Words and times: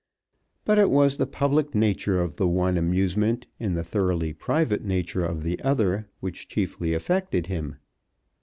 But 0.65 0.79
it 0.79 0.89
was 0.89 1.17
the 1.17 1.27
public 1.27 1.75
nature 1.75 2.19
of 2.19 2.37
the 2.37 2.47
one 2.47 2.75
amusement 2.75 3.45
and 3.59 3.77
the 3.77 3.83
thoroughly 3.83 4.33
private 4.33 4.83
nature 4.83 5.23
of 5.23 5.43
the 5.43 5.61
other 5.61 6.09
which 6.21 6.47
chiefly 6.47 6.95
affected 6.95 7.45
him. 7.45 7.75